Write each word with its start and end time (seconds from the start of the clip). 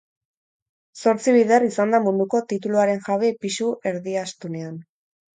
Zortzi 1.01 1.33
bider 1.35 1.65
izan 1.67 1.93
da 1.95 1.99
munduko 2.05 2.41
tituluaren 2.53 3.03
jabe 3.09 3.29
pisu 3.43 3.67
erdiastunean. 3.91 4.81